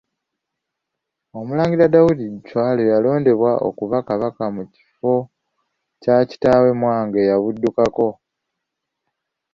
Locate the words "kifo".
4.73-5.13